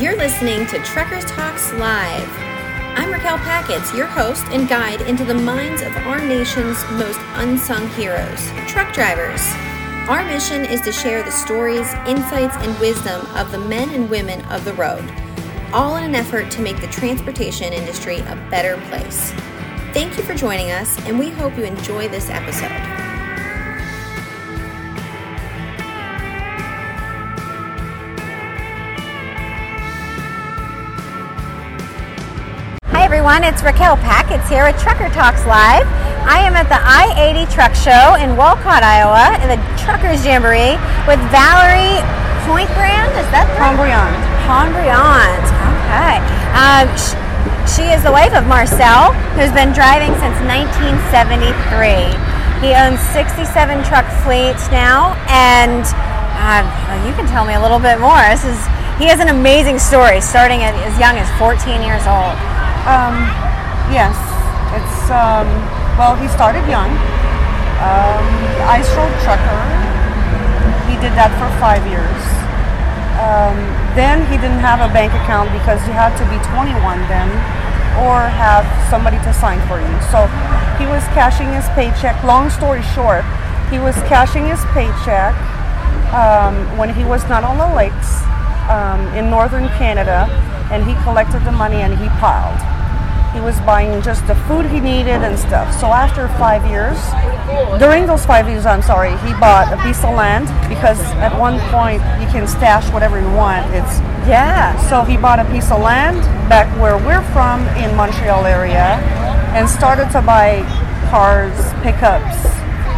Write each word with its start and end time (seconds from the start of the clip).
You're 0.00 0.16
listening 0.16 0.66
to 0.68 0.78
Truckers 0.78 1.26
Talks 1.26 1.74
Live. 1.74 2.26
I'm 2.96 3.12
Raquel 3.12 3.36
Packets, 3.36 3.94
your 3.94 4.06
host 4.06 4.42
and 4.46 4.66
guide 4.66 5.02
into 5.02 5.26
the 5.26 5.34
minds 5.34 5.82
of 5.82 5.94
our 5.94 6.18
nation's 6.26 6.82
most 6.92 7.20
unsung 7.34 7.86
heroes, 7.90 8.50
truck 8.66 8.94
drivers. 8.94 9.42
Our 10.08 10.24
mission 10.24 10.64
is 10.64 10.80
to 10.82 10.92
share 10.92 11.22
the 11.22 11.30
stories, 11.30 11.92
insights, 12.06 12.56
and 12.56 12.80
wisdom 12.80 13.26
of 13.36 13.52
the 13.52 13.58
men 13.58 13.90
and 13.90 14.08
women 14.08 14.42
of 14.46 14.64
the 14.64 14.72
road, 14.72 15.04
all 15.74 15.96
in 15.96 16.04
an 16.04 16.14
effort 16.14 16.50
to 16.52 16.62
make 16.62 16.80
the 16.80 16.86
transportation 16.86 17.74
industry 17.74 18.20
a 18.20 18.46
better 18.50 18.78
place. 18.88 19.32
Thank 19.92 20.16
you 20.16 20.22
for 20.22 20.32
joining 20.32 20.70
us, 20.70 20.98
and 21.06 21.18
we 21.18 21.28
hope 21.28 21.58
you 21.58 21.64
enjoy 21.64 22.08
this 22.08 22.30
episode. 22.30 23.09
Everyone. 33.20 33.44
It's 33.44 33.60
Raquel 33.60 34.00
Packets 34.00 34.48
here 34.48 34.64
at 34.64 34.80
Trucker 34.80 35.12
Talks 35.12 35.44
Live. 35.44 35.84
I 36.24 36.40
am 36.40 36.56
at 36.56 36.72
the 36.72 36.80
I 36.80 37.12
80 37.20 37.52
Truck 37.52 37.76
Show 37.76 38.16
in 38.16 38.32
Walcott, 38.32 38.80
Iowa, 38.80 39.36
in 39.44 39.52
the 39.52 39.60
Truckers 39.76 40.24
Jamboree 40.24 40.80
with 41.04 41.20
Valerie 41.28 42.00
Pontbriand. 42.48 43.12
Is 43.20 43.28
that 43.28 43.44
Pontbriand? 43.60 44.16
Pontbriand. 44.48 45.44
Okay. 45.52 46.16
Um, 46.56 46.88
sh- 46.96 47.12
she 47.68 47.84
is 47.92 48.00
the 48.00 48.08
wife 48.08 48.32
of 48.32 48.48
Marcel, 48.48 49.12
who's 49.36 49.52
been 49.52 49.76
driving 49.76 50.16
since 50.16 50.40
1973. 50.48 52.16
He 52.64 52.72
owns 52.72 53.04
67 53.12 53.44
truck 53.84 54.08
fleets 54.24 54.72
now, 54.72 55.12
and 55.28 55.84
uh, 56.40 56.64
you 57.04 57.12
can 57.12 57.28
tell 57.28 57.44
me 57.44 57.52
a 57.52 57.60
little 57.60 57.84
bit 57.84 58.00
more. 58.00 58.16
This 58.32 58.48
is 58.48 58.56
he 58.96 59.12
has 59.12 59.20
an 59.20 59.28
amazing 59.28 59.76
story, 59.76 60.24
starting 60.24 60.64
at 60.64 60.72
as 60.88 60.96
young 60.96 61.20
as 61.20 61.28
14 61.36 61.84
years 61.84 62.08
old. 62.08 62.40
Um, 62.88 63.28
yes, 63.92 64.16
it's 64.72 65.12
um, 65.12 65.44
well. 66.00 66.16
He 66.16 66.28
started 66.32 66.64
young. 66.64 66.88
Um, 67.80 68.24
ice 68.64 68.88
road 68.96 69.12
trucker. 69.20 69.60
He 70.88 70.96
did 71.00 71.12
that 71.12 71.28
for 71.36 71.48
five 71.60 71.84
years. 71.88 72.20
Um, 73.20 73.56
then 73.92 74.24
he 74.32 74.40
didn't 74.40 74.64
have 74.64 74.80
a 74.80 74.88
bank 74.92 75.12
account 75.12 75.52
because 75.52 75.80
you 75.84 75.92
had 75.92 76.16
to 76.16 76.24
be 76.32 76.40
21 76.56 76.72
then, 77.08 77.28
or 78.00 78.24
have 78.32 78.64
somebody 78.88 79.20
to 79.28 79.32
sign 79.36 79.60
for 79.68 79.76
you. 79.76 79.92
So 80.08 80.24
he 80.80 80.88
was 80.88 81.04
cashing 81.12 81.52
his 81.52 81.68
paycheck. 81.76 82.16
Long 82.24 82.48
story 82.48 82.80
short, 82.96 83.24
he 83.68 83.76
was 83.76 83.96
cashing 84.08 84.48
his 84.48 84.64
paycheck 84.72 85.36
um, 86.16 86.56
when 86.80 86.92
he 86.92 87.04
was 87.04 87.28
not 87.28 87.44
on 87.44 87.60
the 87.60 87.68
lakes 87.76 88.24
um, 88.70 89.06
in 89.18 89.28
northern 89.28 89.66
Canada, 89.76 90.30
and 90.70 90.86
he 90.86 90.94
collected 91.02 91.44
the 91.44 91.52
money 91.52 91.82
and 91.82 91.98
he 91.98 92.08
piled. 92.22 92.58
He 93.34 93.40
was 93.40 93.58
buying 93.60 94.02
just 94.02 94.26
the 94.26 94.34
food 94.46 94.66
he 94.66 94.80
needed 94.80 95.22
and 95.22 95.38
stuff. 95.38 95.74
So 95.78 95.86
after 95.86 96.26
five 96.38 96.66
years, 96.66 96.98
during 97.78 98.06
those 98.06 98.24
five 98.26 98.48
years, 98.48 98.66
I'm 98.66 98.82
sorry, 98.82 99.10
he 99.26 99.32
bought 99.38 99.72
a 99.72 99.78
piece 99.82 100.02
of 100.02 100.14
land 100.14 100.46
because 100.68 100.98
at 101.18 101.36
one 101.38 101.58
point 101.70 102.02
you 102.22 102.26
can 102.30 102.46
stash 102.46 102.90
whatever 102.92 103.20
you 103.20 103.30
want. 103.34 103.66
It's 103.74 103.98
yeah. 104.26 104.74
So 104.88 105.02
he 105.02 105.16
bought 105.16 105.38
a 105.38 105.44
piece 105.50 105.70
of 105.70 105.80
land 105.80 106.22
back 106.48 106.66
where 106.80 106.98
we're 106.98 107.22
from 107.32 107.66
in 107.78 107.94
Montreal 107.94 108.46
area, 108.46 108.98
and 109.54 109.68
started 109.68 110.10
to 110.10 110.22
buy 110.22 110.62
cars, 111.10 111.54
pickups, 111.82 112.38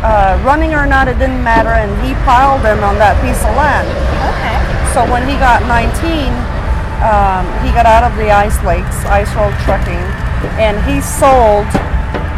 uh, 0.02 0.40
running 0.44 0.74
or 0.74 0.84
not, 0.84 1.08
it 1.08 1.18
didn't 1.18 1.42
matter, 1.44 1.70
and 1.70 1.90
he 2.04 2.12
piled 2.24 2.60
them 2.62 2.82
on 2.82 2.98
that 2.98 3.16
piece 3.22 3.38
of 3.44 3.54
land. 3.56 3.88
Okay. 4.34 4.51
So 4.92 5.00
when 5.08 5.24
he 5.24 5.40
got 5.40 5.64
19, 5.64 6.28
um, 7.00 7.48
he 7.64 7.72
got 7.72 7.88
out 7.88 8.04
of 8.04 8.12
the 8.20 8.28
ice 8.28 8.60
lakes, 8.60 9.00
ice 9.08 9.32
road 9.32 9.56
trucking, 9.64 10.04
and 10.60 10.76
he 10.84 11.00
sold 11.00 11.64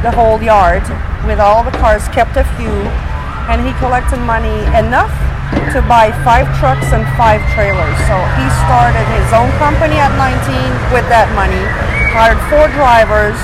the 0.07 0.15
whole 0.15 0.39
yard 0.39 0.87
with 1.27 1.43
all 1.43 1.67
the 1.67 1.75
cars, 1.83 2.07
kept 2.15 2.39
a 2.39 2.47
few, 2.55 2.71
and 3.51 3.59
he 3.59 3.75
collected 3.83 4.23
money 4.23 4.55
enough 4.79 5.11
to 5.75 5.83
buy 5.91 6.15
five 6.23 6.47
trucks 6.63 6.95
and 6.95 7.03
five 7.19 7.43
trailers. 7.59 7.99
So 8.07 8.15
he 8.39 8.47
started 8.63 9.03
his 9.19 9.35
own 9.35 9.51
company 9.59 9.99
at 9.99 10.15
19 10.15 10.95
with 10.95 11.11
that 11.11 11.27
money, 11.35 11.59
hired 12.15 12.39
four 12.55 12.71
drivers, 12.71 13.35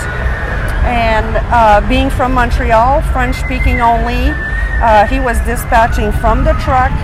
and 0.86 1.34
uh, 1.50 1.82
being 1.90 2.14
from 2.14 2.30
Montreal, 2.30 3.02
French 3.10 3.42
speaking 3.42 3.82
only, 3.82 4.30
uh, 4.78 5.02
he 5.10 5.18
was 5.18 5.34
dispatching 5.42 6.14
from 6.22 6.46
the 6.46 6.54
truck 6.62 6.94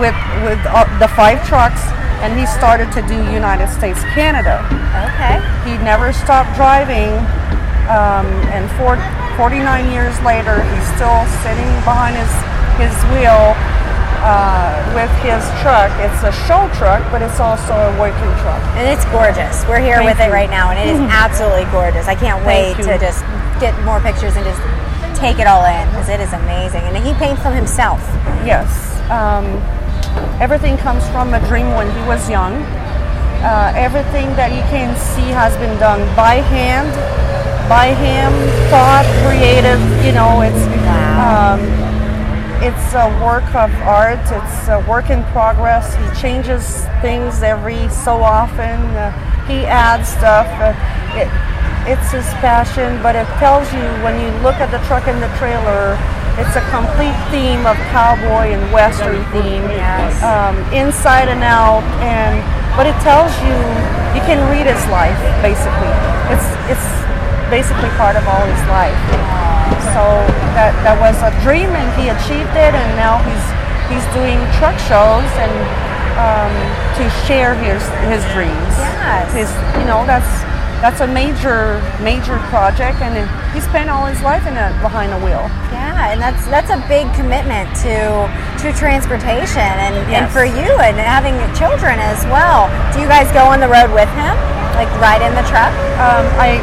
with, 0.00 0.16
with 0.42 0.58
uh, 0.66 0.88
the 0.98 1.08
five 1.12 1.38
trucks 1.46 1.80
and 2.20 2.36
he 2.38 2.44
started 2.44 2.92
to 2.92 3.00
do 3.08 3.16
United 3.32 3.68
States 3.68 4.02
Canada. 4.12 4.60
Okay. 5.08 5.40
He 5.64 5.76
never 5.80 6.12
stopped 6.12 6.52
driving, 6.56 7.16
um, 7.88 8.28
and 8.52 8.68
for, 8.76 9.00
49 9.40 9.64
years 9.88 10.12
later, 10.20 10.60
he's 10.60 10.86
still 10.92 11.24
sitting 11.40 11.70
behind 11.88 12.12
his 12.12 12.28
his 12.76 12.92
wheel 13.12 13.56
uh, 14.20 14.76
with 14.92 15.08
his 15.24 15.40
truck. 15.64 15.88
It's 15.96 16.20
a 16.24 16.32
show 16.44 16.68
truck, 16.76 17.00
but 17.08 17.24
it's 17.24 17.40
also 17.40 17.72
a 17.72 17.92
working 17.96 18.32
truck. 18.44 18.60
And 18.76 18.84
it's 18.84 19.04
gorgeous. 19.08 19.64
We're 19.64 19.80
here 19.80 20.04
Thank 20.04 20.12
with 20.12 20.18
you. 20.20 20.28
it 20.28 20.36
right 20.36 20.50
now, 20.50 20.70
and 20.70 20.76
it 20.76 20.92
is 20.92 21.00
absolutely 21.08 21.64
gorgeous. 21.72 22.06
I 22.06 22.14
can't 22.14 22.44
wait 22.44 22.76
to 22.84 23.00
just 23.00 23.24
get 23.64 23.72
more 23.84 24.00
pictures 24.00 24.36
and 24.36 24.44
just 24.44 24.60
take 25.16 25.40
it 25.40 25.48
all 25.48 25.64
in 25.64 25.88
because 25.88 26.08
it 26.08 26.20
is 26.20 26.32
amazing. 26.32 26.84
And 26.84 26.96
he 27.00 27.12
paints 27.16 27.42
them 27.42 27.56
himself. 27.56 28.00
Yes. 28.44 28.68
Um, 29.08 29.56
everything 30.40 30.76
comes 30.76 31.06
from 31.10 31.34
a 31.34 31.40
dream 31.48 31.68
when 31.74 31.86
he 31.94 32.02
was 32.08 32.28
young. 32.28 32.54
Uh, 33.42 33.72
everything 33.74 34.28
that 34.36 34.52
you 34.52 34.62
can 34.68 34.94
see 34.96 35.28
has 35.32 35.56
been 35.56 35.78
done 35.78 36.00
by 36.14 36.36
hand, 36.52 36.92
by 37.68 37.94
him, 37.94 38.32
thought, 38.68 39.06
creative. 39.24 39.80
You 40.04 40.12
know, 40.12 40.42
it's 40.42 40.64
Wow. 40.84 41.54
um, 41.54 41.60
it's 42.62 42.92
a 42.92 43.08
work 43.24 43.48
of 43.54 43.72
art. 43.88 44.20
It's 44.20 44.68
a 44.68 44.84
work 44.88 45.08
in 45.08 45.24
progress. 45.32 45.94
He 45.96 46.20
changes 46.20 46.84
things 47.00 47.42
every 47.42 47.88
so 47.88 48.22
often. 48.22 48.80
Uh, 48.92 49.12
he 49.48 49.64
adds 49.64 50.08
stuff. 50.08 50.46
Uh, 50.60 50.74
it, 51.16 51.28
it's 51.88 52.12
his 52.12 52.28
passion, 52.44 53.00
but 53.02 53.16
it 53.16 53.26
tells 53.38 53.72
you 53.72 53.80
when 54.04 54.20
you 54.20 54.28
look 54.42 54.56
at 54.56 54.70
the 54.70 54.78
truck 54.86 55.08
and 55.08 55.22
the 55.22 55.32
trailer, 55.38 55.96
it's 56.38 56.54
a 56.56 56.64
complete 56.70 57.16
theme 57.32 57.66
of 57.66 57.76
cowboy 57.90 58.54
and 58.54 58.62
western 58.72 59.22
theme, 59.34 59.64
Yes. 59.70 60.22
um, 60.22 60.54
inside 60.72 61.28
and 61.28 61.42
out. 61.42 61.82
And 62.04 62.38
but 62.76 62.86
it 62.86 62.94
tells 63.02 63.30
you 63.42 63.54
you 64.14 64.22
can 64.26 64.38
read 64.50 64.66
his 64.66 64.80
life 64.88 65.18
basically. 65.42 65.90
It's 66.30 66.46
it's 66.70 66.86
basically 67.50 67.90
part 67.98 68.14
of 68.14 68.22
all 68.30 68.44
his 68.46 68.62
life. 68.70 68.96
So 69.94 70.02
that 70.54 70.70
that 70.86 70.94
was 71.02 71.18
a 71.22 71.34
dream, 71.42 71.70
and 71.74 71.88
he 71.98 72.08
achieved 72.14 72.54
it, 72.54 72.72
and 72.74 72.88
now 72.94 73.18
he's 73.26 73.46
he's 73.90 74.06
doing 74.14 74.38
truck 74.58 74.78
shows 74.86 75.26
and 75.40 75.54
um, 76.14 76.52
to 76.94 77.04
share 77.26 77.54
his 77.58 77.82
his 78.06 78.22
dreams. 78.30 78.74
Yes. 78.78 79.26
His 79.34 79.50
you 79.80 79.86
know 79.90 80.06
that's 80.06 80.30
that's 80.78 81.00
a 81.02 81.08
major 81.10 81.82
major 82.02 82.38
project, 82.54 83.02
and 83.02 83.18
he 83.52 83.60
spent 83.60 83.90
all 83.90 84.06
his 84.06 84.22
life 84.22 84.46
in 84.46 84.54
a, 84.54 84.70
behind 84.80 85.10
a 85.12 85.18
wheel. 85.18 85.50
Yeah, 86.00 86.16
and 86.16 86.20
that's 86.24 86.48
that's 86.48 86.72
a 86.72 86.80
big 86.88 87.12
commitment 87.12 87.68
to 87.84 88.24
to 88.64 88.72
transportation 88.72 89.60
and, 89.60 89.92
and 90.08 90.32
for 90.32 90.48
you 90.48 90.72
and 90.80 90.96
having 90.96 91.36
children 91.52 92.00
as 92.00 92.24
well. 92.32 92.72
Do 92.96 93.04
you 93.04 93.08
guys 93.08 93.28
go 93.36 93.44
on 93.44 93.60
the 93.60 93.68
road 93.68 93.92
with 93.92 94.08
him? 94.16 94.32
Like 94.80 94.88
ride 94.96 95.20
in 95.20 95.36
the 95.36 95.44
truck? 95.52 95.68
um, 96.00 96.24
I 96.40 96.56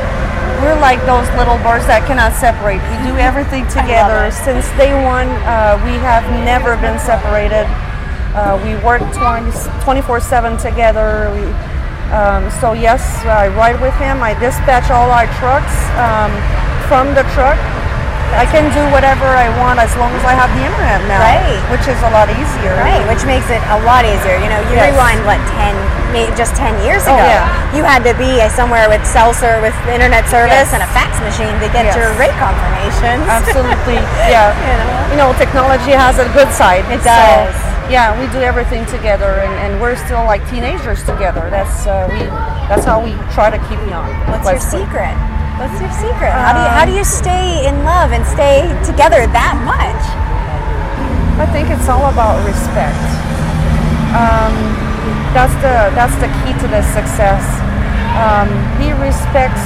we're 0.66 0.82
like 0.82 0.98
those 1.06 1.30
little 1.38 1.62
birds 1.62 1.86
that 1.86 2.02
cannot 2.10 2.34
separate. 2.34 2.82
We 2.90 2.98
do 3.06 3.14
everything 3.22 3.70
together. 3.70 4.34
Since 4.34 4.66
day 4.74 4.98
one, 5.06 5.30
uh, 5.46 5.78
we 5.86 5.94
have 6.02 6.26
never 6.42 6.74
been 6.82 6.98
separated. 6.98 7.70
Uh, 8.34 8.58
we 8.66 8.74
work 8.82 9.06
24 9.14 10.18
7 10.18 10.58
together. 10.58 11.30
We, 11.38 11.46
um, 12.10 12.50
so, 12.58 12.74
yes, 12.74 13.06
I 13.30 13.54
ride 13.54 13.78
with 13.86 13.94
him. 14.02 14.26
I 14.26 14.34
dispatch 14.40 14.90
all 14.90 15.14
our 15.14 15.30
trucks 15.38 15.78
um, 16.02 16.34
from 16.90 17.14
the 17.14 17.22
truck. 17.38 17.62
I 18.36 18.44
can 18.46 18.68
do 18.76 18.84
whatever 18.92 19.26
I 19.26 19.48
want 19.58 19.80
as 19.80 19.90
long 19.96 20.12
as 20.14 20.24
I 20.28 20.36
have 20.36 20.52
the 20.54 20.64
internet 20.68 21.00
now, 21.08 21.24
Right. 21.24 21.58
which 21.72 21.88
is 21.88 21.98
a 22.04 22.12
lot 22.12 22.28
easier. 22.30 22.76
Right, 22.84 23.02
which 23.08 23.24
makes 23.24 23.48
it 23.50 23.64
a 23.72 23.80
lot 23.88 24.04
easier. 24.04 24.36
You 24.38 24.52
know, 24.52 24.60
you 24.68 24.76
Yes. 24.76 24.92
rewind 24.92 25.24
what 25.26 25.40
ten, 25.56 25.74
maybe 26.12 26.30
just 26.36 26.54
ten 26.56 26.76
years 26.84 27.08
Oh, 27.08 27.16
ago. 27.16 27.24
yeah. 27.24 27.48
You 27.74 27.84
had 27.88 28.04
to 28.04 28.14
be 28.20 28.38
somewhere 28.52 28.90
with 28.92 29.02
cell 29.08 29.34
service, 29.34 29.74
with 29.86 29.96
internet 29.96 30.28
service, 30.28 30.70
Yes. 30.70 30.74
and 30.76 30.84
a 30.84 30.90
fax 30.92 31.18
machine 31.24 31.56
to 31.64 31.68
get 31.72 31.86
Yes. 31.88 31.96
your 31.96 32.12
rate 32.20 32.36
confirmations. 32.38 33.24
Absolutely, 33.40 34.00
yeah. 34.28 34.52
You 34.54 34.76
know? 34.76 35.12
You 35.12 35.18
know, 35.18 35.30
technology 35.40 35.92
has 35.96 36.20
a 36.20 36.28
good 36.36 36.52
side. 36.54 36.84
It 36.92 37.02
So, 37.02 37.10
does. 37.10 37.56
yeah, 37.90 38.12
we 38.20 38.28
do 38.28 38.44
everything 38.44 38.86
together, 38.88 39.40
and, 39.40 39.54
and 39.64 39.82
we're 39.82 39.96
still 39.96 40.24
like 40.26 40.44
teenagers 40.52 41.02
together. 41.04 41.48
That's 41.50 41.88
uh, 41.88 42.08
we. 42.12 42.28
That's 42.68 42.84
how 42.84 43.00
we 43.00 43.16
try 43.34 43.50
to 43.50 43.58
keep 43.72 43.80
young. 43.90 44.12
What's 44.28 44.50
your 44.52 44.60
secret? 44.60 45.16
What's 45.58 45.82
your 45.82 45.90
secret? 45.98 46.30
how 46.30 46.54
do 46.54 46.62
you 46.62 46.70
how 46.70 46.86
do 46.86 46.92
Um, 46.94 46.98
you 46.98 47.04
stay 47.04 47.66
in 47.66 47.84
love 47.84 48.12
and 48.14 48.22
stay 48.26 48.70
together 48.86 49.26
that 49.34 49.58
much? 49.66 50.02
I 51.42 51.46
think 51.50 51.70
it's 51.70 51.90
all 51.90 52.10
about 52.14 52.42
respect. 52.46 52.98
Um, 54.14 54.54
that's 55.34 55.54
the 55.66 55.90
that's 55.98 56.14
the 56.22 56.30
key 56.42 56.54
to 56.62 56.68
the 56.70 56.82
success. 56.94 57.42
Um, 58.22 58.50
he 58.82 58.94
respects 59.02 59.66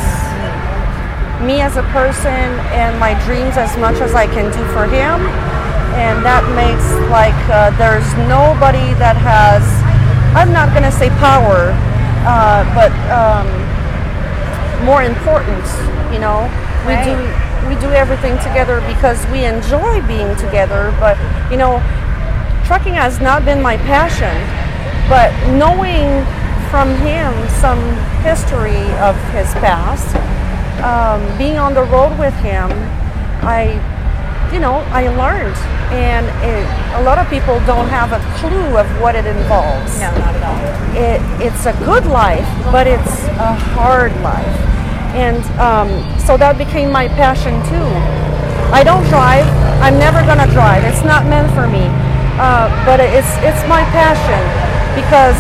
me 1.44 1.60
as 1.60 1.76
a 1.76 1.84
person 1.92 2.48
and 2.76 2.96
my 3.00 3.16
dreams 3.28 3.58
as 3.58 3.76
much 3.78 4.00
as 4.00 4.16
I 4.16 4.28
can 4.28 4.48
do 4.52 4.64
for 4.72 4.88
him, 4.88 5.20
and 6.00 6.24
that 6.24 6.44
makes 6.56 6.88
like 7.12 7.36
uh, 7.52 7.72
there's 7.76 8.08
nobody 8.32 8.96
that 9.00 9.16
has. 9.20 9.64
I'm 10.36 10.54
not 10.56 10.72
gonna 10.74 10.92
say 10.92 11.10
power, 11.20 11.76
uh, 12.24 12.64
but 12.76 12.92
um, 13.12 13.48
more 14.84 15.04
important. 15.04 15.64
You 16.12 16.20
know, 16.20 16.50
we 16.88 16.94
Right. 16.94 17.06
do 17.06 17.16
we 17.70 17.76
do 17.76 17.92
everything 17.94 18.38
together 18.40 18.82
because 18.88 19.26
we 19.28 19.46
enjoy 19.46 20.02
being 20.08 20.36
together. 20.36 20.94
But 21.00 21.18
you 21.52 21.58
know, 21.58 21.82
trucking 22.66 22.96
has 22.96 23.20
not 23.20 23.46
been 23.46 23.62
my 23.62 23.78
passion, 23.78 24.36
but 25.10 25.32
knowing 25.58 26.26
from 26.72 26.90
him 27.04 27.34
some 27.60 27.82
history 28.24 28.82
of 29.00 29.16
his 29.34 29.54
past, 29.56 30.16
um, 30.84 31.20
being 31.38 31.58
on 31.58 31.74
the 31.74 31.84
road 31.84 32.18
with 32.18 32.34
him, 32.36 32.70
I, 33.44 33.76
you 34.54 34.60
know, 34.60 34.76
I 34.92 35.10
learned, 35.10 35.56
and 35.92 36.26
it, 36.44 36.64
a 36.96 37.04
lot 37.04 37.18
of 37.18 37.30
people 37.30 37.60
don't 37.68 37.90
have 37.90 38.14
a 38.14 38.22
clue 38.40 38.78
of 38.78 38.88
what 39.02 39.16
it 39.16 39.26
involves. 39.26 40.00
No, 40.00 40.12
not 40.18 40.34
at 40.34 40.44
all. 40.44 40.62
It, 40.96 41.20
it's 41.46 41.66
a 41.66 41.74
good 41.84 42.06
life, 42.06 42.48
but 42.72 42.88
it's 42.88 43.26
a 43.38 43.54
hard 43.76 44.14
life, 44.22 44.58
and 45.14 45.44
um, 45.60 45.90
so 46.20 46.38
that 46.38 46.58
became 46.58 46.92
my 46.92 47.08
passion 47.20 47.56
too. 47.68 47.90
I 48.72 48.84
don't 48.84 49.04
drive. 49.12 49.48
I'm 49.84 50.00
never 50.00 50.24
gonna 50.24 50.48
drive. 50.52 50.84
It's 50.88 51.04
not 51.04 51.28
meant 51.28 51.52
for 51.52 51.68
me. 51.68 51.84
Uh, 52.40 52.72
but 52.88 53.00
it's 53.04 53.30
it's 53.44 53.62
my 53.68 53.84
passion 53.92 54.42
because 54.96 55.38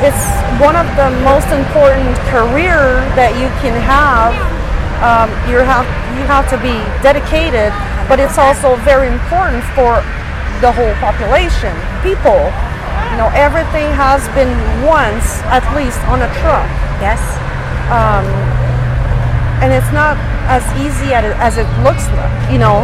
it's 0.00 0.24
one 0.58 0.74
of 0.74 0.88
the 0.96 1.12
most 1.22 1.48
important 1.52 2.16
career 2.32 3.04
that 3.14 3.36
you 3.36 3.48
can 3.60 3.76
have. 3.84 4.32
Um, 5.04 5.28
you 5.48 5.60
have 5.60 5.84
you 6.16 6.24
have 6.24 6.48
to 6.52 6.58
be 6.60 6.74
dedicated, 7.04 7.72
but 8.08 8.20
it's 8.20 8.40
also 8.40 8.76
very 8.82 9.08
important 9.08 9.64
for 9.76 10.00
the 10.64 10.72
whole 10.72 10.92
population, 11.00 11.72
people. 12.00 12.48
You 13.12 13.16
know, 13.20 13.30
everything 13.36 13.90
has 13.96 14.24
been 14.32 14.52
once 14.86 15.40
at 15.50 15.64
least 15.74 15.98
on 16.08 16.22
a 16.22 16.30
truck 16.40 16.68
Yes. 17.00 18.59
And 19.60 19.72
it's 19.72 19.92
not 19.92 20.16
as 20.48 20.64
easy 20.80 21.12
as 21.14 21.56
it 21.56 21.68
looks, 21.84 22.08
you 22.50 22.58
know, 22.58 22.82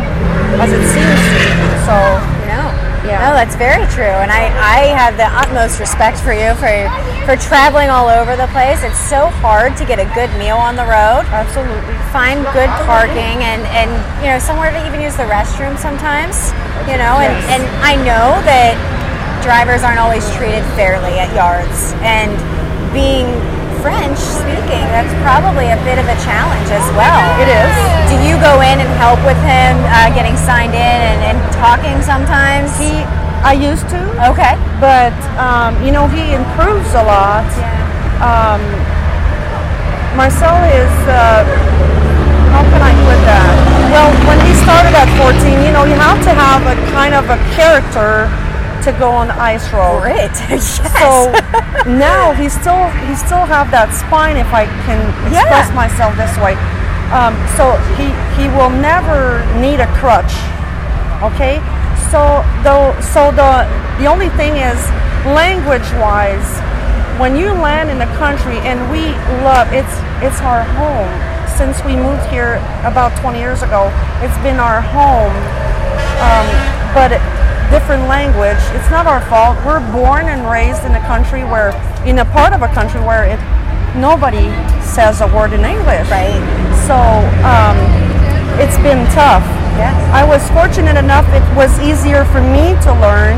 as 0.60 0.70
it 0.70 0.84
seems 0.92 1.18
to 1.20 1.30
be. 1.34 1.48
So, 1.88 1.96
No. 2.46 2.62
Yeah. 3.06 3.22
No, 3.22 3.38
that's 3.38 3.54
very 3.54 3.86
true. 3.94 4.10
And 4.18 4.32
I, 4.34 4.50
I 4.58 4.90
have 4.90 5.14
the 5.16 5.30
utmost 5.30 5.78
respect 5.78 6.18
for 6.18 6.34
you 6.34 6.54
for 6.58 6.66
for 7.22 7.38
traveling 7.38 7.86
all 7.90 8.08
over 8.10 8.34
the 8.34 8.50
place. 8.50 8.82
It's 8.82 8.98
so 8.98 9.30
hard 9.42 9.76
to 9.78 9.84
get 9.86 9.98
a 10.02 10.06
good 10.14 10.26
meal 10.42 10.58
on 10.58 10.74
the 10.74 10.82
road. 10.82 11.22
absolutely. 11.30 11.94
Find 12.10 12.42
good 12.50 12.70
parking 12.86 13.46
and, 13.46 13.62
and 13.70 13.90
you 14.22 14.30
know, 14.30 14.38
somewhere 14.42 14.70
to 14.74 14.80
even 14.86 14.98
use 15.00 15.14
the 15.14 15.26
restroom 15.30 15.78
sometimes. 15.78 16.50
You 16.90 16.98
know, 16.98 17.22
and, 17.22 17.30
Yes. 17.30 17.46
and 17.54 17.62
I 17.86 17.94
know 18.02 18.42
that 18.42 18.74
drivers 19.46 19.82
aren't 19.86 20.02
always 20.02 20.26
treated 20.34 20.66
fairly 20.74 21.14
at 21.22 21.30
yards. 21.34 21.94
And 22.02 22.34
being 22.90 23.26
French 23.86 24.18
speaking, 24.18 24.82
that's 24.90 25.14
probably 25.22 25.70
a 25.70 25.78
bit 25.86 25.94
of 25.94 26.10
a 26.10 26.18
challenge 26.26 26.66
as 26.74 26.82
well. 26.98 27.22
It 27.38 27.46
is. 27.46 27.70
Do 28.10 28.18
you 28.26 28.34
go 28.42 28.58
in 28.58 28.82
and 28.82 28.90
help 28.98 29.22
with 29.22 29.38
him 29.46 29.78
uh, 29.94 30.10
getting 30.10 30.34
signed 30.34 30.74
in 30.74 30.98
and, 31.06 31.22
and 31.22 31.38
talking 31.54 31.94
sometimes? 32.02 32.74
He, 32.82 33.06
I 33.46 33.54
used 33.54 33.86
to, 33.94 34.02
okay. 34.34 34.58
but 34.82 35.14
um, 35.38 35.78
you 35.86 35.94
know, 35.94 36.10
he 36.10 36.34
improves 36.34 36.98
a 36.98 37.04
lot. 37.06 37.46
Um, 38.18 38.58
Marcel 40.18 40.58
is, 40.66 40.94
uh, 41.06 41.46
how 42.50 42.66
can 42.66 42.82
I 42.82 42.90
put 42.90 43.22
that? 43.22 43.54
Well, 43.94 44.10
when 44.26 44.42
he 44.42 44.52
started 44.66 44.98
at 44.98 45.06
14, 45.14 45.62
you 45.62 45.70
know, 45.70 45.86
you 45.86 45.94
have 45.94 46.18
to 46.26 46.34
have 46.34 46.66
a 46.66 46.74
kind 46.90 47.14
of 47.14 47.30
a 47.30 47.38
character 47.54 48.26
to 48.86 48.92
go 49.02 49.10
on 49.10 49.30
ice 49.34 49.66
road. 49.74 49.98
Great. 50.00 50.30
yes. 50.46 50.78
So 51.02 51.34
now 51.90 52.30
he 52.32 52.48
still 52.48 52.86
he 53.10 53.18
still 53.18 53.42
have 53.42 53.70
that 53.74 53.90
spine 53.90 54.38
if 54.38 54.46
I 54.54 54.70
can 54.86 55.02
express 55.26 55.66
Yeah. 55.68 55.74
myself 55.74 56.14
this 56.14 56.30
way. 56.38 56.54
Um, 57.10 57.34
so 57.58 57.74
he 57.98 58.14
he 58.38 58.46
will 58.54 58.70
never 58.70 59.42
need 59.58 59.82
a 59.82 59.90
crutch. 59.98 60.30
Okay. 61.34 61.58
So 62.14 62.46
though 62.62 62.94
so 63.02 63.34
the 63.34 63.66
the 63.98 64.06
only 64.06 64.30
thing 64.38 64.54
is 64.62 64.78
language 65.34 65.86
wise, 65.98 66.46
when 67.18 67.34
you 67.34 67.50
land 67.50 67.90
in 67.90 67.98
a 68.06 68.10
country 68.22 68.62
and 68.62 68.78
we 68.94 69.10
love 69.42 69.66
it's 69.74 69.94
it's 70.22 70.38
our 70.46 70.62
home. 70.78 71.10
Since 71.58 71.82
we 71.82 71.96
moved 71.96 72.22
here 72.30 72.60
about 72.84 73.16
20 73.18 73.38
years 73.40 73.62
ago, 73.66 73.88
it's 74.22 74.36
been 74.46 74.60
our 74.60 74.78
home 74.80 75.34
um, 76.22 76.46
but 76.94 77.10
it- 77.12 77.24
different 77.70 78.08
language. 78.08 78.60
It's 78.76 78.90
not 78.90 79.06
our 79.06 79.20
fault. 79.26 79.58
We're 79.66 79.84
born 79.92 80.26
and 80.26 80.46
raised 80.50 80.84
in 80.84 80.94
a 80.94 81.04
country 81.06 81.42
where, 81.44 81.74
in 82.06 82.18
a 82.18 82.24
part 82.24 82.52
of 82.52 82.62
a 82.62 82.70
country 82.72 83.00
where 83.00 83.24
it, 83.24 83.40
nobody 83.98 84.52
says 84.82 85.20
a 85.20 85.28
word 85.28 85.52
in 85.52 85.64
English. 85.64 86.08
Right. 86.08 86.40
So 86.86 86.96
um, 87.42 87.78
it's 88.60 88.78
been 88.80 89.04
tough. 89.12 89.44
Yes. 89.76 89.92
I 90.14 90.24
was 90.24 90.40
fortunate 90.56 90.96
enough; 90.96 91.28
it 91.36 91.44
was 91.52 91.68
easier 91.84 92.24
for 92.32 92.40
me 92.40 92.72
to 92.88 92.90
learn, 92.96 93.36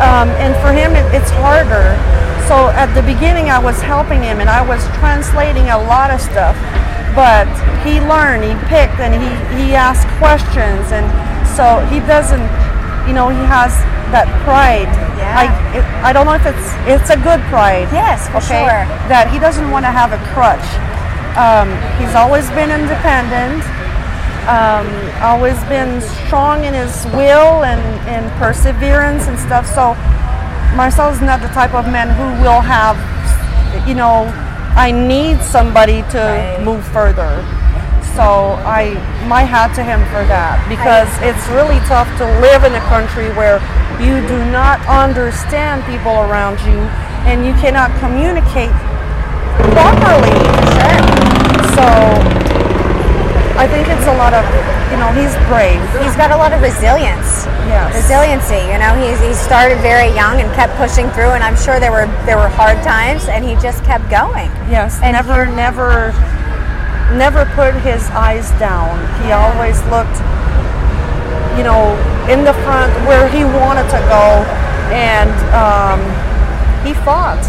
um, 0.00 0.32
and 0.40 0.56
for 0.64 0.72
him, 0.72 0.96
it, 0.96 1.04
it's 1.12 1.28
harder. 1.44 1.92
So 2.48 2.72
at 2.72 2.88
the 2.96 3.04
beginning, 3.04 3.50
I 3.50 3.60
was 3.60 3.80
helping 3.82 4.22
him, 4.22 4.40
and 4.40 4.48
I 4.48 4.64
was 4.64 4.80
translating 4.96 5.68
a 5.68 5.76
lot 5.76 6.10
of 6.10 6.20
stuff. 6.20 6.56
But 7.12 7.44
he 7.84 8.00
learned, 8.00 8.48
he 8.48 8.56
picked, 8.72 8.96
and 8.96 9.12
he 9.12 9.28
he 9.60 9.74
asked 9.76 10.08
questions, 10.16 10.88
and 10.88 11.04
so 11.52 11.84
he 11.92 12.00
doesn't, 12.08 12.40
you 13.06 13.14
know, 13.14 13.28
he 13.28 13.42
has 13.48 13.72
that 14.14 14.28
pride. 14.44 14.90
Yeah. 15.18 15.38
I 15.38 15.44
it, 15.78 15.84
I 16.04 16.12
don't 16.12 16.26
know 16.26 16.34
if 16.34 16.46
it's 16.46 16.68
it's 16.86 17.10
a 17.10 17.18
good 17.20 17.40
pride. 17.48 17.88
Yes, 17.92 18.28
for 18.28 18.38
okay, 18.38 18.62
sure. 18.66 18.82
That 19.08 19.30
he 19.32 19.38
doesn't 19.38 19.70
want 19.70 19.84
to 19.84 19.92
have 19.92 20.12
a 20.12 20.20
crutch. 20.34 20.64
Um, 21.38 21.72
he's 21.98 22.14
always 22.14 22.48
been 22.52 22.70
independent 22.70 23.64
um, 24.48 24.86
always 25.22 25.58
been 25.64 26.00
strong 26.26 26.64
in 26.64 26.74
his 26.74 27.06
will 27.14 27.62
and, 27.62 27.80
and 28.08 28.26
perseverance 28.38 29.28
and 29.28 29.38
stuff. 29.38 29.66
So 29.66 29.94
Marcel 30.76 31.10
is 31.12 31.20
not 31.20 31.40
the 31.40 31.48
type 31.48 31.74
of 31.74 31.86
man 31.86 32.10
who 32.10 32.42
will 32.42 32.60
have, 32.60 32.98
you 33.86 33.94
know, 33.94 34.26
I 34.74 34.90
need 34.90 35.40
somebody 35.42 36.02
to 36.10 36.18
Right. 36.18 36.64
move 36.64 36.84
further. 36.88 37.30
So 38.14 38.60
I, 38.68 38.92
my 39.26 39.42
hat 39.42 39.72
to 39.76 39.82
him 39.82 40.04
for 40.12 40.20
that 40.28 40.60
because 40.68 41.08
it's 41.24 41.44
really 41.52 41.80
tough 41.88 42.08
to 42.20 42.26
live 42.44 42.64
in 42.64 42.76
a 42.76 42.84
country 42.92 43.32
where 43.32 43.56
you 43.96 44.20
do 44.28 44.38
not 44.52 44.80
understand 44.84 45.80
people 45.88 46.20
around 46.28 46.60
you 46.68 46.76
and 47.24 47.46
you 47.46 47.56
cannot 47.62 47.88
communicate 48.02 48.74
properly. 49.72 50.36
Sure. 50.76 51.00
So 51.72 51.86
I 53.56 53.68
think 53.68 53.86
it's 53.88 54.08
a 54.08 54.16
lot 54.16 54.34
of, 54.34 54.42
you 54.90 54.98
know, 54.98 55.08
he's 55.14 55.32
brave. 55.46 55.80
He's 56.02 56.16
got 56.16 56.32
a 56.32 56.36
lot 56.36 56.52
of 56.52 56.60
resilience. 56.60 57.46
Yes. 57.68 57.94
Resiliency, 57.94 58.60
you 58.68 58.76
know, 58.80 58.92
he's, 58.98 59.20
he 59.22 59.32
started 59.32 59.78
very 59.78 60.10
young 60.12 60.40
and 60.40 60.50
kept 60.52 60.74
pushing 60.76 61.08
through, 61.14 61.32
and 61.32 61.44
I'm 61.44 61.56
sure 61.56 61.78
there 61.78 61.92
were 61.92 62.10
there 62.26 62.36
were 62.36 62.48
hard 62.48 62.82
times, 62.82 63.28
and 63.28 63.44
he 63.44 63.54
just 63.62 63.84
kept 63.84 64.10
going. 64.10 64.50
Yes. 64.66 64.98
And 65.00 65.14
never, 65.14 65.46
never, 65.46 66.10
never 67.16 67.44
put 67.54 67.74
his 67.82 68.08
eyes 68.10 68.50
down. 68.58 68.96
He 69.24 69.32
always 69.32 69.78
looked, 69.92 70.18
you 71.56 71.64
know, 71.64 71.96
in 72.30 72.44
the 72.44 72.54
front 72.64 72.92
where 73.06 73.28
he 73.28 73.44
wanted 73.44 73.88
to 73.90 74.00
go, 74.08 74.44
and 74.92 75.32
um, 75.52 76.00
he 76.86 76.94
fought. 77.04 77.42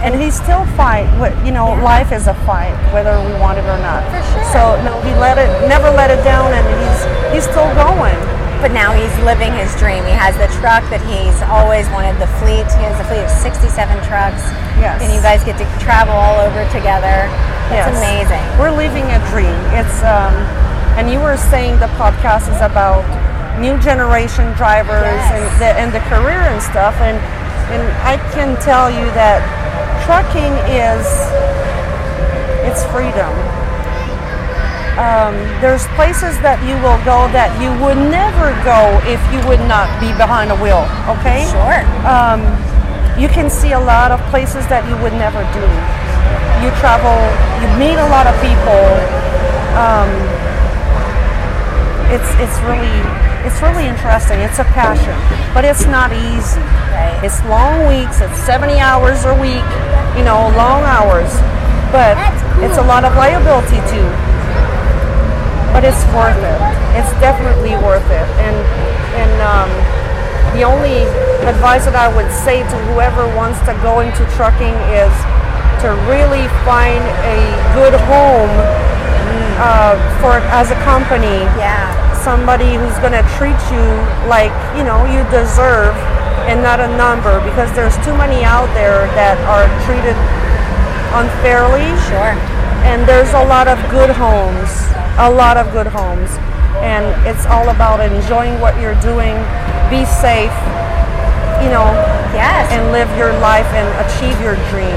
And 0.00 0.16
he 0.16 0.30
still 0.30 0.64
fight. 0.80 1.04
You 1.44 1.52
know, 1.52 1.76
life 1.84 2.10
is 2.10 2.26
a 2.26 2.32
fight, 2.48 2.72
whether 2.88 3.12
we 3.20 3.36
want 3.36 3.58
it 3.58 3.68
or 3.68 3.76
not. 3.84 4.00
For 4.08 4.22
sure. 4.32 4.44
So 4.48 4.60
no, 4.80 4.96
he 5.04 5.12
let 5.20 5.36
it, 5.36 5.68
never 5.68 5.90
let 5.90 6.08
it 6.10 6.24
down, 6.24 6.56
and 6.56 6.64
he's 6.80 7.00
he's 7.34 7.44
still 7.44 7.68
going. 7.76 8.16
But 8.60 8.72
now 8.76 8.92
he's 8.92 9.12
living 9.24 9.52
his 9.56 9.72
dream. 9.80 10.04
He 10.04 10.12
has 10.12 10.36
the 10.36 10.48
truck 10.60 10.84
that 10.92 11.00
he's 11.08 11.36
always 11.48 11.88
wanted. 11.96 12.20
The 12.20 12.28
fleet. 12.44 12.68
He 12.76 12.84
has 12.84 12.96
a 13.00 13.06
fleet 13.08 13.24
of 13.24 13.32
67 13.32 13.72
trucks. 14.04 14.44
Yes. 14.76 15.00
And 15.00 15.08
you 15.12 15.20
guys 15.24 15.40
get 15.48 15.56
to 15.56 15.66
travel 15.80 16.12
all 16.12 16.36
over 16.44 16.60
together. 16.68 17.24
It's 17.72 17.88
Yes. 17.88 17.96
amazing. 17.96 18.44
We're 18.60 18.74
living 18.76 19.08
a 19.16 19.20
dream. 19.32 19.56
It's 19.72 20.04
um, 20.04 20.34
and 21.00 21.08
you 21.08 21.20
were 21.24 21.36
saying 21.38 21.80
the 21.80 21.88
podcast 21.96 22.52
is 22.52 22.60
about 22.60 23.00
new 23.58 23.78
generation 23.80 24.52
drivers 24.60 25.08
Yes. 25.08 25.32
and 25.32 25.44
the 25.60 25.70
and 25.80 25.88
the 25.96 26.02
career 26.12 26.40
and 26.52 26.60
stuff. 26.60 26.92
And 27.00 27.16
and 27.72 27.82
I 28.04 28.20
can 28.36 28.60
tell 28.60 28.90
you 28.92 29.06
that 29.16 29.40
trucking 30.04 30.52
is 30.68 31.06
it's 32.68 32.84
freedom. 32.92 33.30
Um, 34.98 35.38
there's 35.62 35.86
places 35.94 36.34
that 36.42 36.58
you 36.66 36.74
will 36.82 36.98
go 37.06 37.30
that 37.30 37.54
you 37.62 37.70
would 37.78 37.96
never 38.10 38.50
go 38.66 38.98
if 39.06 39.22
you 39.30 39.38
would 39.46 39.62
not 39.70 39.86
be 40.02 40.10
behind 40.18 40.50
a 40.50 40.58
wheel. 40.58 40.82
Okay. 41.06 41.46
Sure. 41.46 41.78
Um, 42.02 42.42
you 43.20 43.28
can 43.28 43.48
see 43.48 43.72
a 43.72 43.80
lot 43.80 44.10
of 44.10 44.18
places 44.32 44.66
that 44.66 44.82
you 44.90 44.96
would 45.04 45.14
never 45.14 45.44
do. 45.54 45.64
You 46.64 46.68
travel, 46.82 47.16
you 47.62 47.68
meet 47.78 47.96
a 47.96 48.08
lot 48.10 48.26
of 48.26 48.34
people. 48.42 48.82
Um, 49.78 50.10
it's 52.10 52.30
it's 52.42 52.58
really 52.66 52.96
it's 53.46 53.62
really 53.62 53.86
interesting. 53.86 54.40
It's 54.40 54.58
a 54.58 54.68
passion, 54.74 55.14
but 55.54 55.64
it's 55.64 55.86
not 55.86 56.12
easy. 56.12 56.60
Right. 56.92 57.20
It's 57.22 57.40
long 57.46 57.86
weeks. 57.86 58.20
It's 58.20 58.36
70 58.42 58.80
hours 58.80 59.24
a 59.24 59.34
week. 59.38 59.64
You 60.18 60.26
know, 60.26 60.50
long 60.58 60.82
hours, 60.84 61.30
but 61.94 62.18
cool. 62.18 62.64
it's 62.66 62.76
a 62.76 62.84
lot 62.84 63.04
of 63.04 63.14
liability 63.16 63.78
too. 63.88 64.29
But 65.80 65.96
it's 65.96 66.04
worth 66.12 66.36
it. 66.36 66.60
It's 66.92 67.08
definitely 67.24 67.72
worth 67.80 68.04
it. 68.12 68.28
And 68.44 68.52
and 69.16 69.32
um, 69.40 69.70
the 70.52 70.60
only 70.60 71.08
advice 71.48 71.88
that 71.88 71.96
I 71.96 72.04
would 72.12 72.28
say 72.28 72.60
to 72.60 72.76
whoever 72.92 73.24
wants 73.32 73.64
to 73.64 73.72
go 73.80 74.04
into 74.04 74.28
trucking 74.36 74.76
is 74.92 75.08
to 75.80 75.96
really 76.04 76.44
find 76.68 77.00
a 77.24 77.40
good 77.72 77.96
home 78.12 78.52
uh, 79.56 79.96
for 80.20 80.36
as 80.52 80.68
a 80.68 80.76
company 80.84 81.48
Yeah. 81.56 81.88
somebody 82.12 82.76
who's 82.76 83.00
going 83.00 83.16
to 83.16 83.24
treat 83.40 83.56
you 83.72 83.80
like 84.28 84.52
you 84.76 84.84
know 84.84 85.08
you 85.08 85.24
deserve 85.32 85.96
and 86.44 86.60
not 86.60 86.84
a 86.84 86.92
number 87.00 87.40
because 87.40 87.72
there's 87.72 87.96
too 88.04 88.12
many 88.20 88.44
out 88.44 88.68
there 88.76 89.08
that 89.16 89.40
are 89.48 89.64
treated 89.88 90.18
unfairly 91.16 91.88
Sure. 92.04 92.36
and 92.84 93.08
there's 93.08 93.32
a 93.32 93.44
lot 93.48 93.64
of 93.64 93.80
good 93.88 94.12
homes 94.12 94.89
a 95.20 95.30
lot 95.30 95.56
of 95.56 95.70
good 95.72 95.86
homes 95.86 96.30
and 96.80 97.04
it's 97.28 97.44
all 97.46 97.68
about 97.68 98.00
enjoying 98.00 98.56
what 98.60 98.72
you're 98.80 98.96
doing 99.04 99.36
be 99.92 100.04
safe 100.08 100.54
you 101.60 101.68
know 101.68 101.88
Yes. 102.32 102.70
and 102.72 102.92
live 102.94 103.10
your 103.18 103.32
life 103.42 103.66
and 103.74 103.84
achieve 104.06 104.38
your 104.40 104.54
dream 104.72 104.96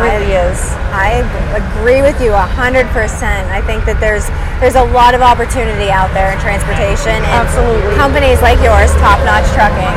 really 0.00 0.32
is 0.32 0.56
I 0.94 1.20
agree 1.58 2.00
with 2.00 2.16
you 2.22 2.32
a 2.32 2.48
hundred 2.56 2.86
percent. 2.96 3.44
I 3.52 3.60
think 3.66 3.84
that 3.84 4.00
there's 4.00 4.24
there's 4.62 4.78
a 4.78 4.86
lot 4.94 5.12
of 5.12 5.20
opportunity 5.20 5.90
out 5.92 6.08
there 6.16 6.32
in 6.32 6.38
transportation, 6.40 7.12
and 7.12 7.44
Absolutely. 7.44 7.92
companies 7.98 8.40
like 8.40 8.56
yours, 8.64 8.88
Top 9.04 9.20
Notch 9.26 9.44
Trucking, 9.52 9.94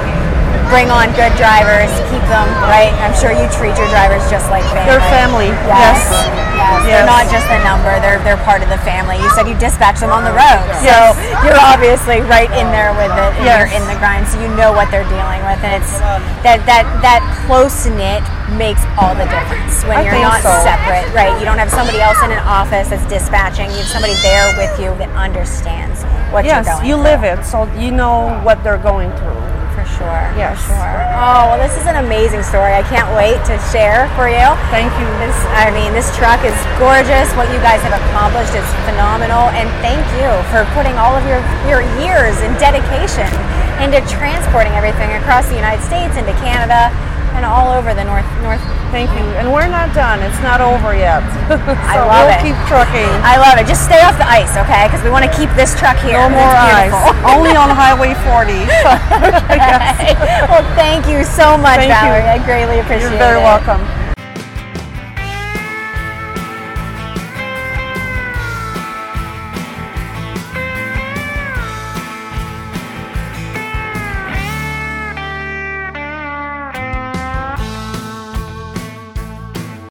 bring 0.67 0.91
on 0.91 1.09
good 1.15 1.31
drivers, 1.39 1.89
keep 2.11 2.21
them 2.27 2.49
right. 2.67 2.91
I'm 3.01 3.15
sure 3.15 3.31
you 3.31 3.47
treat 3.55 3.73
your 3.79 3.87
drivers 3.93 4.21
just 4.27 4.51
like 4.51 4.65
family. 4.73 4.89
They're 4.89 5.07
family, 5.15 5.49
Yes. 5.69 5.95
yes. 6.11 6.50
Yes. 6.71 6.87
They're 6.87 7.09
not 7.09 7.25
just 7.27 7.47
a 7.51 7.59
number. 7.67 7.91
They're 7.99 8.19
they're 8.23 8.39
part 8.47 8.63
of 8.63 8.69
the 8.71 8.79
family. 8.87 9.19
You 9.19 9.27
said 9.35 9.47
you 9.47 9.57
dispatch 9.59 9.99
them 9.99 10.09
on 10.15 10.23
the 10.23 10.31
road, 10.31 10.63
so 10.83 10.95
you're 11.43 11.59
obviously 11.59 12.23
right 12.31 12.49
in 12.55 12.67
there 12.71 12.95
with 12.95 13.11
it. 13.11 13.31
And 13.39 13.43
You're 13.43 13.67
in 13.75 13.83
the 13.91 13.97
grind, 13.99 14.27
so 14.31 14.39
you 14.39 14.47
know 14.55 14.71
what 14.71 14.87
they're 14.91 15.07
dealing 15.11 15.41
with, 15.43 15.59
and 15.65 15.75
it's 15.83 15.99
that 16.45 16.63
that 16.69 16.85
that 17.03 17.21
close 17.47 17.85
knit 17.89 18.23
makes 18.55 18.83
all 18.99 19.15
the 19.15 19.27
difference 19.31 19.83
when 19.87 19.99
I 19.99 20.03
you're 20.03 20.19
not 20.19 20.43
so. 20.43 20.51
separate, 20.63 21.07
right? 21.15 21.31
You 21.39 21.45
don't 21.47 21.59
have 21.59 21.71
somebody 21.71 21.99
else 22.03 22.19
in 22.23 22.31
an 22.31 22.43
office 22.43 22.89
that's 22.91 23.05
dispatching. 23.07 23.71
You 23.71 23.83
have 23.83 23.91
somebody 23.91 24.15
there 24.23 24.47
with 24.59 24.73
you 24.79 24.91
that 24.99 25.09
understands 25.15 26.03
what 26.31 26.45
yes 26.45 26.63
you're 26.67 26.75
going 26.75 26.83
Yes, 26.83 26.87
you 26.87 26.95
through. 26.95 27.03
live 27.03 27.23
it 27.27 27.39
so 27.43 27.67
you 27.75 27.91
know 27.91 28.39
what 28.43 28.63
they're 28.63 28.77
going 28.79 29.11
through 29.19 29.40
sure. 30.01 30.25
Yes. 30.33 30.57
For 30.65 30.73
sure. 30.73 31.05
Oh, 31.21 31.53
well, 31.53 31.59
this 31.61 31.77
is 31.77 31.85
an 31.85 32.01
amazing 32.01 32.41
story. 32.41 32.73
I 32.73 32.81
can't 32.89 33.07
wait 33.13 33.37
to 33.45 33.55
share 33.69 34.09
for 34.17 34.25
you. 34.25 34.45
thank 34.73 34.89
you 34.97 35.05
This, 35.21 35.37
I 35.53 35.69
mean, 35.69 35.93
this 35.93 36.09
truck 36.17 36.41
is 36.41 36.55
gorgeous. 36.81 37.29
What 37.37 37.45
you 37.53 37.61
guys 37.61 37.79
have 37.85 37.93
accomplished 37.93 38.57
is 38.57 38.65
phenomenal, 38.89 39.53
and 39.53 39.69
thank 39.85 40.01
you 40.17 40.29
for 40.49 40.65
putting 40.73 40.97
all 40.97 41.13
of 41.13 41.23
your 41.29 41.41
your 41.69 41.85
years 42.01 42.33
and 42.41 42.57
dedication 42.57 43.29
into 43.81 44.01
transporting 44.09 44.73
everything 44.73 45.13
across 45.21 45.49
the 45.49 45.57
United 45.57 45.81
States, 45.85 46.17
into 46.17 46.33
Canada, 46.41 46.89
and 47.37 47.45
all 47.45 47.71
over 47.71 47.93
the 47.93 48.03
North 48.03 48.27
North. 48.43 48.61
Thank 48.91 49.07
you. 49.15 49.23
And 49.39 49.47
we're 49.51 49.71
not 49.71 49.95
done. 49.95 50.19
It's 50.19 50.39
not 50.43 50.59
over 50.59 50.91
yet. 50.91 51.23
so 51.47 51.55
I 51.55 52.03
love 52.03 52.27
we'll 52.27 52.35
it. 52.35 52.43
keep 52.43 52.57
trucking. 52.67 53.07
I 53.23 53.39
love 53.39 53.55
it. 53.55 53.63
Just 53.65 53.87
stay 53.87 54.03
off 54.03 54.19
the 54.19 54.27
ice, 54.27 54.51
okay? 54.59 54.91
Because 54.91 54.99
we 54.99 55.09
want 55.09 55.23
to 55.23 55.31
keep 55.31 55.47
this 55.55 55.71
truck 55.79 55.95
here. 56.03 56.19
No 56.19 56.27
more 56.27 56.51
ice. 56.51 56.91
Only 57.31 57.55
on 57.55 57.71
Highway 57.71 58.13
40. 58.27 58.67
Okay. 59.31 60.15
well, 60.49 60.63
thank 60.75 61.05
you 61.07 61.23
so 61.23 61.55
much, 61.57 61.83
Thank 61.83 61.91
you. 61.91 61.95
Valerie. 61.95 62.27
I 62.27 62.43
greatly 62.43 62.79
appreciate 62.79 63.07
it. 63.07 63.11
You're 63.11 63.19
very 63.19 63.39
it. 63.39 63.43
welcome. 63.43 63.79